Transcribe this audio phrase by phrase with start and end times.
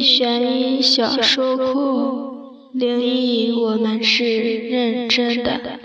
[0.00, 5.80] 悬疑小说库，灵异我们是认真的。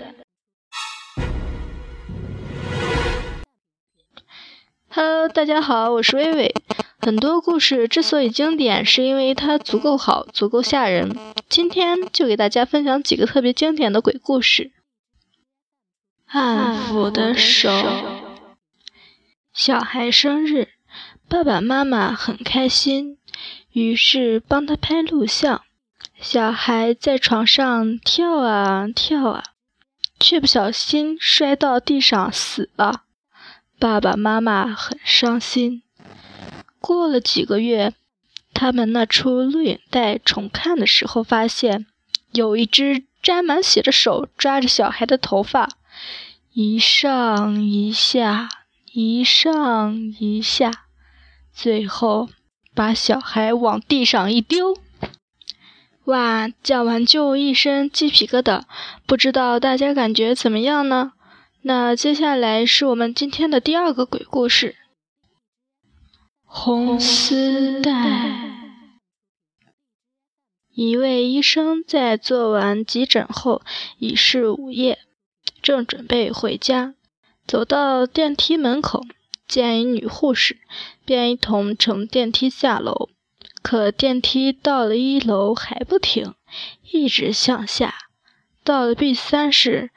[4.88, 6.54] Hello，大家好，我是微微。
[7.00, 11.16] 很多故事之所以经典，是因为它足够好，足够吓人。
[11.48, 14.70] 今天就给大家分享几个特别经典的鬼故事。
[16.26, 17.70] 暗抚的手，
[19.52, 20.68] 小孩生日，
[21.28, 23.18] 爸爸妈妈很开心。
[23.72, 25.62] 于是帮他拍录像，
[26.20, 29.44] 小孩在床上跳啊跳啊，
[30.20, 33.04] 却不小心摔到地上死了。
[33.78, 35.82] 爸爸妈妈很伤心。
[36.78, 37.94] 过了几个月，
[38.52, 41.86] 他们拿出录影带重看的时候，发现
[42.32, 45.68] 有一只沾满血的手抓着小孩的头发，
[46.52, 48.48] 一上一下，
[48.92, 50.70] 一上一下，
[51.54, 52.28] 最后。
[52.74, 54.76] 把小孩往地上一丢，
[56.04, 56.48] 哇！
[56.62, 58.62] 讲完就一身鸡皮疙瘩，
[59.06, 61.12] 不知道大家感觉怎么样呢？
[61.62, 64.74] 那接下来是我们今天的第二个鬼故事——
[66.42, 68.50] 红丝带。
[70.74, 73.62] 一位医生在做完急诊后
[73.98, 74.98] 已是午夜，
[75.60, 76.94] 正准备回家，
[77.46, 79.04] 走到电梯门口。
[79.52, 80.56] 见一女护士，
[81.04, 83.10] 便一同乘电梯下楼。
[83.60, 86.34] 可电梯到了一楼还不停，
[86.90, 87.94] 一直向下。
[88.64, 89.90] 到了 B 三室，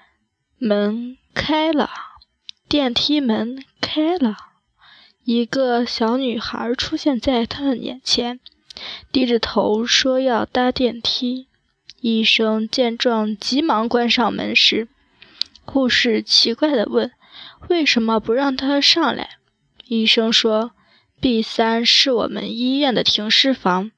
[0.57, 1.89] 门开了，
[2.67, 4.35] 电梯门开了，
[5.23, 8.41] 一个小女孩出现在他们眼前，
[9.09, 11.47] 低着头说要搭电梯。
[12.01, 14.89] 医生见状，急忙关上门时，
[15.63, 17.13] 护士奇怪地问
[17.69, 19.37] ：“为什么不让她上来？”
[19.87, 20.71] 医生说
[21.21, 23.91] ：“B 三是我们医院的停尸房，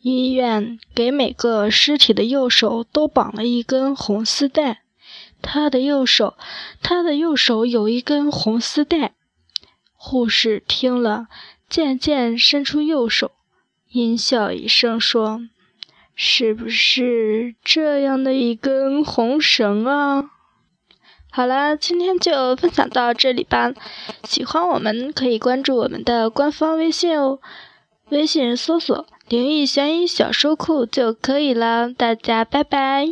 [0.00, 4.82] 医院给每个尸体的右手都绑了一根红丝带。
[5.42, 6.36] 他的右手，
[6.82, 9.14] 他的右手有一根红丝带。”
[9.94, 11.26] 护士听了，
[11.68, 13.32] 渐渐伸出右手，
[13.90, 15.42] 阴笑一声说
[16.14, 20.30] ：“是不是这样的一根红绳啊？”
[21.36, 23.70] 好了，今天就分享到这里吧。
[24.24, 27.40] 喜欢我们可以关注我们的官方微信哦，
[28.08, 31.92] 微信搜索“灵异悬疑小说库”就可以了。
[31.92, 33.08] 大家拜拜。